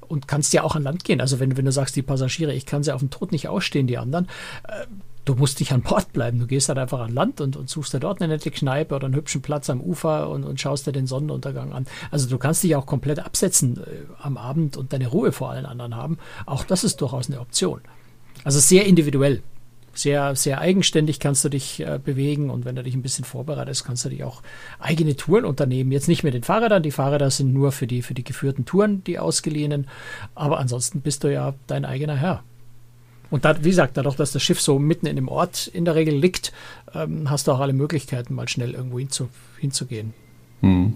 [0.08, 1.22] und kannst ja auch an Land gehen.
[1.22, 3.88] Also wenn, wenn du sagst, die Passagiere, ich kann sie auf dem Tod nicht ausstehen,
[3.88, 4.28] die anderen,
[4.68, 4.86] äh,
[5.26, 6.40] du musst nicht an Bord bleiben.
[6.40, 9.06] Du gehst halt einfach an Land und, und suchst dir dort eine nette Kneipe oder
[9.06, 11.86] einen hübschen Platz am Ufer und, und schaust dir den Sonnenuntergang an.
[12.10, 13.82] Also du kannst dich auch komplett absetzen äh,
[14.20, 16.18] am Abend und deine Ruhe vor allen anderen haben.
[16.46, 17.82] Auch das ist durchaus eine Option.
[18.44, 19.44] Also sehr individuell.
[19.94, 23.84] Sehr, sehr eigenständig kannst du dich äh, bewegen und wenn du dich ein bisschen vorbereitest,
[23.84, 24.42] kannst du dich auch
[24.80, 25.92] eigene Touren unternehmen.
[25.92, 29.04] Jetzt nicht mit den Fahrrädern, die Fahrräder sind nur für die, für die geführten Touren,
[29.04, 29.90] die ausgeliehenen,
[30.34, 32.42] aber ansonsten bist du ja dein eigener Herr.
[33.32, 35.96] Und da, wie gesagt, dadurch, dass das Schiff so mitten in dem Ort in der
[35.96, 36.52] Regel liegt,
[36.94, 40.14] ähm, hast du auch alle Möglichkeiten, mal schnell irgendwo hinzu, hinzugehen.
[40.60, 40.94] Hm.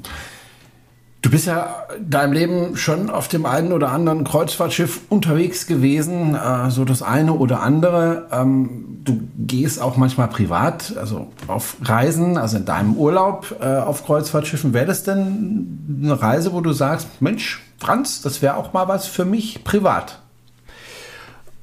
[1.25, 6.69] Du bist ja deinem Leben schon auf dem einen oder anderen Kreuzfahrtschiff unterwegs gewesen, äh,
[6.69, 8.27] so das eine oder andere.
[8.31, 14.05] Ähm, du gehst auch manchmal privat, also auf Reisen, also in deinem Urlaub äh, auf
[14.05, 14.73] Kreuzfahrtschiffen.
[14.73, 19.07] Wäre das denn eine Reise, wo du sagst, Mensch, Franz, das wäre auch mal was
[19.07, 20.19] für mich privat?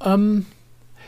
[0.05, 0.45] Ähm,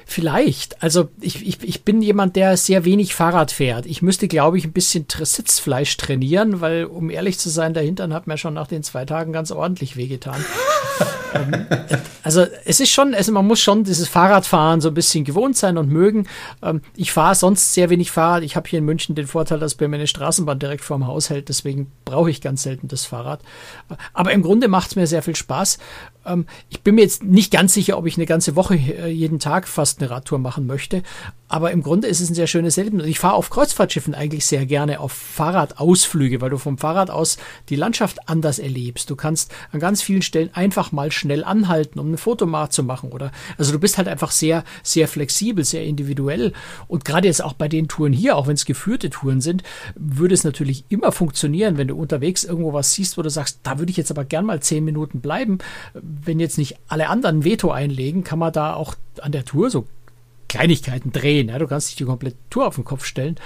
[0.06, 0.82] Vielleicht.
[0.82, 3.86] Also ich, ich, ich bin jemand, der sehr wenig Fahrrad fährt.
[3.86, 8.12] Ich müsste, glaube ich, ein bisschen Sitzfleisch trainieren, weil, um ehrlich zu sein, der Hintern
[8.12, 10.44] hat mir schon nach den zwei Tagen ganz ordentlich wehgetan.
[12.22, 15.78] also es ist schon, also man muss schon dieses Fahrradfahren so ein bisschen gewohnt sein
[15.78, 16.26] und mögen.
[16.62, 18.42] Ähm, ich fahre sonst sehr wenig Fahrrad.
[18.42, 21.30] Ich habe hier in München den Vorteil, dass bei mir eine Straßenbahn direkt vorm Haus
[21.30, 21.48] hält.
[21.48, 23.40] Deswegen brauche ich ganz selten das Fahrrad.
[24.12, 25.78] Aber im Grunde macht es mir sehr viel Spaß.
[26.26, 29.38] Ähm, ich bin mir jetzt nicht ganz sicher, ob ich eine ganze Woche äh, jeden
[29.38, 31.02] Tag fast eine Radtour machen möchte.
[31.48, 33.06] Aber im Grunde ist es ein sehr schönes Erlebnis.
[33.06, 37.36] Ich fahre auf Kreuzfahrtschiffen eigentlich sehr gerne auf Fahrradausflüge, weil du vom Fahrrad aus
[37.68, 39.10] die Landschaft anders erlebst.
[39.10, 42.82] Du kannst an ganz vielen Stellen einfach mal schnell anhalten, um ein Foto mal zu
[42.82, 43.12] machen.
[43.12, 46.52] Oder also du bist halt einfach sehr, sehr flexibel, sehr individuell.
[46.88, 49.62] Und gerade jetzt auch bei den Touren hier, auch wenn es geführte Touren sind,
[49.94, 53.78] würde es natürlich immer funktionieren, wenn du unterwegs irgendwo was siehst, wo du sagst, da
[53.78, 55.58] würde ich jetzt aber gern mal zehn Minuten bleiben
[55.94, 59.86] wenn jetzt nicht alle anderen Veto einlegen, kann man da auch an der Tour so
[60.48, 61.48] Kleinigkeiten drehen.
[61.48, 61.58] Ja?
[61.58, 63.36] Du kannst nicht die komplette Tour auf den Kopf stellen.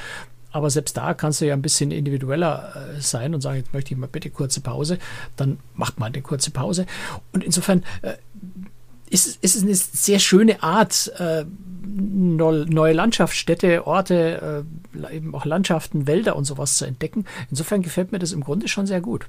[0.50, 3.92] Aber selbst da kannst du ja ein bisschen individueller äh, sein und sagen, jetzt möchte
[3.92, 4.98] ich mal bitte kurze Pause.
[5.36, 6.86] Dann macht man eine kurze Pause.
[7.32, 8.14] Und insofern äh,
[9.10, 11.44] ist, ist es eine sehr schöne Art, äh,
[11.84, 14.66] neue Landschaftsstädte, Orte,
[15.10, 17.24] eben auch Landschaften, Wälder und sowas zu entdecken.
[17.50, 19.26] Insofern gefällt mir das im Grunde schon sehr gut.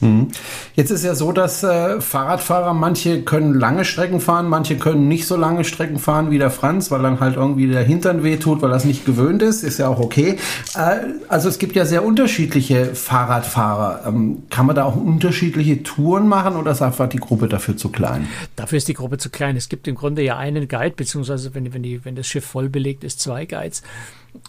[0.00, 0.28] Mhm.
[0.74, 5.26] Jetzt ist ja so, dass äh, Fahrradfahrer, manche können lange Strecken fahren, manche können nicht
[5.26, 8.70] so lange Strecken fahren wie der Franz, weil dann halt irgendwie der Hintern wehtut, weil
[8.70, 10.38] das nicht gewöhnt ist, ist ja auch okay.
[10.74, 10.96] Äh,
[11.28, 14.06] also es gibt ja sehr unterschiedliche Fahrradfahrer.
[14.06, 17.90] Ähm, kann man da auch unterschiedliche Touren machen oder ist einfach die Gruppe dafür zu
[17.90, 18.28] klein?
[18.56, 19.56] Dafür ist die Gruppe zu klein.
[19.56, 22.68] Es gibt im Grunde ja einen Guide, beziehungsweise wenn, wenn, die, wenn das Schiff voll
[22.68, 23.82] belegt ist, zwei Guides.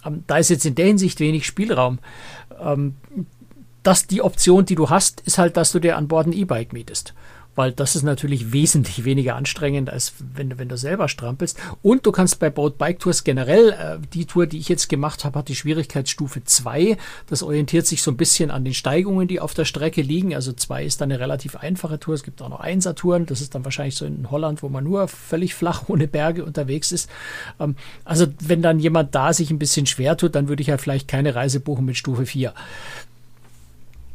[0.06, 2.00] Ähm, da ist jetzt in der Hinsicht wenig Spielraum.
[2.62, 2.96] Ähm,
[3.88, 6.74] das die Option, die du hast, ist halt, dass du dir an Bord ein E-Bike
[6.74, 7.14] mietest.
[7.56, 11.58] Weil das ist natürlich wesentlich weniger anstrengend, als wenn, wenn du selber strampelst.
[11.82, 15.24] Und du kannst bei Boat Bike Tours generell, äh, die Tour, die ich jetzt gemacht
[15.24, 16.98] habe, hat die Schwierigkeitsstufe 2.
[17.28, 20.36] Das orientiert sich so ein bisschen an den Steigungen, die auf der Strecke liegen.
[20.36, 22.14] Also 2 ist dann eine relativ einfache Tour.
[22.16, 23.26] Es gibt auch noch Einser-Touren.
[23.26, 26.92] Das ist dann wahrscheinlich so in Holland, wo man nur völlig flach ohne Berge unterwegs
[26.92, 27.10] ist.
[27.58, 30.82] Ähm, also wenn dann jemand da sich ein bisschen schwer tut, dann würde ich halt
[30.82, 32.54] vielleicht keine Reise buchen mit Stufe 4.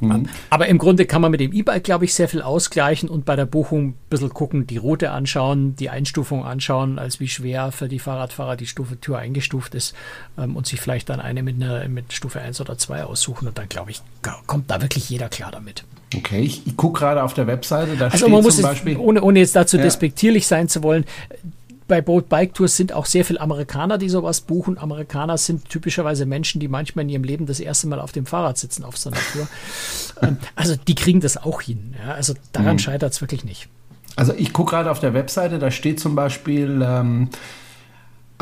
[0.02, 0.28] Mhm.
[0.50, 3.36] Aber im Grunde kann man mit dem E-Bike, glaube ich, sehr viel ausgleichen und bei
[3.36, 7.88] der Buchung ein bisschen gucken, die Route anschauen, die Einstufung anschauen, als wie schwer für
[7.88, 9.94] die Fahrradfahrer die Stufe Tür eingestuft ist
[10.38, 13.48] ähm, und sich vielleicht dann eine mit, einer, mit Stufe 1 oder 2 aussuchen.
[13.48, 14.02] Und dann, glaube ich,
[14.46, 15.84] kommt da wirklich jeder klar damit.
[16.14, 18.98] Okay, ich, ich gucke gerade auf der Webseite, da also steht man muss zum Beispiel...
[18.98, 19.82] ohne, ohne jetzt dazu ja.
[19.82, 21.04] despektierlich sein zu wollen,
[21.92, 24.78] bei Boat Bike Tours sind auch sehr viele Amerikaner, die sowas buchen.
[24.78, 28.57] Amerikaner sind typischerweise Menschen, die manchmal in ihrem Leben das erste Mal auf dem Fahrrad
[28.57, 29.46] sitzen auf so einer Tour.
[30.22, 31.94] ähm, also die kriegen das auch hin.
[32.02, 32.14] Ja?
[32.14, 32.78] Also daran mhm.
[32.78, 33.68] scheitert es wirklich nicht.
[34.16, 37.28] Also ich gucke gerade auf der Webseite, da steht zum Beispiel ähm,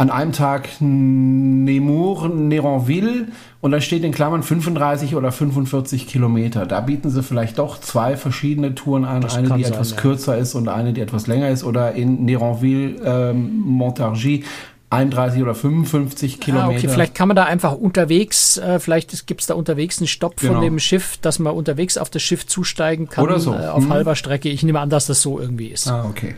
[0.00, 3.28] an einem Tag Nemours, Neronville
[3.60, 6.64] und dann steht in Klammern 35 oder 45 Kilometer.
[6.64, 9.20] Da bieten sie vielleicht doch zwei verschiedene Touren an.
[9.20, 9.96] Das eine, die sein, etwas ja.
[9.98, 11.64] kürzer ist und eine, die etwas länger ist.
[11.64, 14.46] Oder in Neronville, ähm, Montargis
[14.88, 16.66] 31 oder 55 Kilometer.
[16.66, 20.08] Ah, okay, vielleicht kann man da einfach unterwegs, äh, vielleicht gibt es da unterwegs einen
[20.08, 20.54] Stopp genau.
[20.54, 23.52] von dem Schiff, dass man unterwegs auf das Schiff zusteigen kann oder so.
[23.52, 23.92] äh, auf hm.
[23.92, 24.48] halber Strecke.
[24.48, 25.88] Ich nehme an, dass das so irgendwie ist.
[25.88, 26.34] Ah, okay.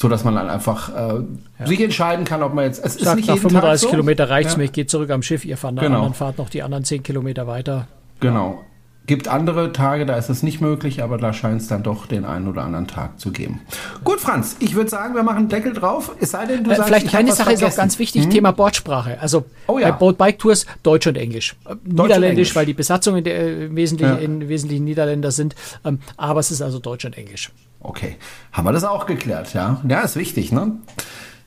[0.00, 1.24] So dass man dann einfach äh,
[1.58, 1.66] ja.
[1.66, 2.82] sich entscheiden kann, ob man jetzt.
[2.82, 3.90] Es Sagt, ist nicht nach 35 so.
[3.90, 4.58] Kilometer reicht es ja.
[4.58, 5.96] mir, ich gehe zurück am Schiff, ihr fahrt nach genau.
[5.96, 7.86] anderen Fahrt noch die anderen 10 Kilometer weiter.
[8.18, 8.64] Genau.
[9.06, 12.24] Gibt andere Tage, da ist es nicht möglich, aber da scheint es dann doch den
[12.24, 13.60] einen oder anderen Tag zu geben.
[14.04, 16.12] Gut, Franz, ich würde sagen, wir machen Deckel drauf.
[16.18, 17.66] Es sei denn, du äh, sagst, Vielleicht eine Sache vergessen.
[17.66, 18.30] ist auch ganz wichtig, hm?
[18.30, 19.20] Thema Bordsprache.
[19.20, 19.90] Also oh, ja.
[19.90, 21.56] bei Boat Bike Tours Deutsch und Englisch.
[21.64, 22.56] Äh, Deutsch Niederländisch, und Englisch.
[22.56, 24.18] weil die Besatzungen äh, im Wesentlichen, ja.
[24.18, 25.56] in Wesentlichen Niederländer sind.
[25.84, 27.50] Ähm, aber es ist also Deutsch und Englisch.
[27.80, 28.16] Okay.
[28.52, 29.80] Haben wir das auch geklärt, ja?
[29.88, 30.72] Ja, ist wichtig, ne?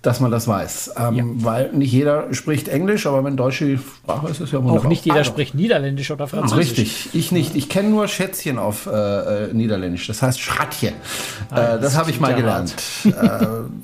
[0.03, 0.95] dass man das weiß.
[0.97, 1.23] Ähm, ja.
[1.25, 4.81] Weil nicht jeder spricht Englisch, aber wenn deutsche Sprache ist, ist es ja wunderbar.
[4.81, 6.77] Auch nicht jeder also, spricht Niederländisch oder Französisch.
[6.77, 7.55] Richtig, ich nicht.
[7.55, 10.05] Ich kenne nur Schätzchen auf äh, äh Niederländisch.
[10.05, 10.91] Das heißt Schratje.
[11.49, 12.75] Ah, äh, das habe ich mal gelernt.
[13.05, 13.11] äh,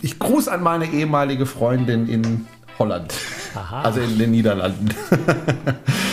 [0.02, 2.46] ich gruß an meine ehemalige Freundin in
[2.78, 3.14] Holland.
[3.56, 3.84] Aha.
[3.84, 4.90] Also in den Niederlanden.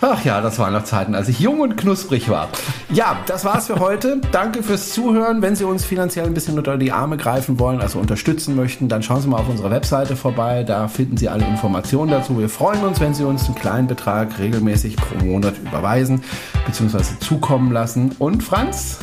[0.00, 2.48] Ach ja, das waren noch Zeiten, als ich jung und knusprig war.
[2.90, 4.20] Ja, das war's für heute.
[4.30, 5.40] Danke fürs Zuhören.
[5.40, 9.02] Wenn Sie uns finanziell ein bisschen unter die Arme greifen wollen, also unterstützen möchten, dann
[9.02, 10.64] schauen Sie mal auf unserer Webseite vorbei.
[10.64, 12.38] Da finden Sie alle Informationen dazu.
[12.38, 16.22] Wir freuen uns, wenn Sie uns einen kleinen Betrag regelmäßig pro Monat überweisen
[16.66, 17.02] bzw.
[17.20, 18.14] zukommen lassen.
[18.18, 18.98] Und Franz?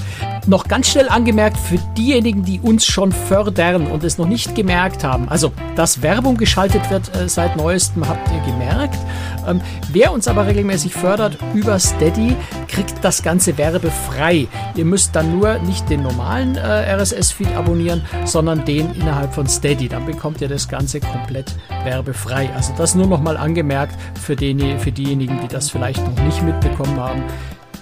[0.46, 5.04] Noch ganz schnell angemerkt für diejenigen, die uns schon fördern und es noch nicht gemerkt
[5.04, 5.28] haben.
[5.30, 9.00] Also, dass Werbung geschaltet wird äh, seit neuestem, habt ihr gemerkt.
[9.48, 12.36] Ähm, wer uns aber regelmäßig fördert über Steady,
[12.68, 14.48] kriegt das ganze werbefrei.
[14.76, 19.88] Ihr müsst dann nur nicht den normalen äh, RSS-Feed abonnieren, sondern den innerhalb von Steady.
[19.88, 22.50] Dann bekommt ihr das Ganze komplett werbefrei.
[22.56, 26.42] Also das nur noch mal angemerkt für, den, für diejenigen, die das vielleicht noch nicht
[26.42, 27.24] mitbekommen haben.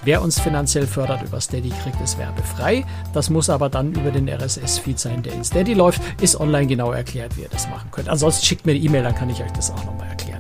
[0.04, 2.84] Wer uns finanziell fördert über Steady, kriegt es werbefrei.
[3.14, 6.02] Das muss aber dann über den RSS-Feed sein, der in Steady läuft.
[6.22, 8.10] Ist online genau erklärt, wie ihr das machen könnt.
[8.10, 10.31] Ansonsten schickt mir eine E-Mail, dann kann ich euch das auch nochmal erklären,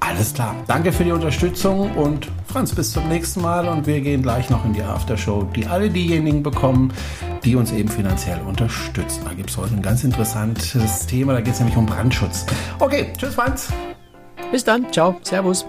[0.00, 0.54] Alles klar.
[0.66, 4.64] Danke für die Unterstützung und Franz, bis zum nächsten Mal und wir gehen gleich noch
[4.64, 6.92] in die Aftershow, die alle diejenigen bekommen,
[7.44, 9.22] die uns eben finanziell unterstützen.
[9.24, 12.46] Da gibt es heute ein ganz interessantes Thema, da geht es nämlich um Brandschutz.
[12.78, 13.72] Okay, tschüss Franz.
[14.52, 15.66] Bis dann, ciao, servus.